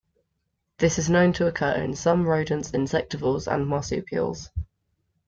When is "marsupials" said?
3.67-4.49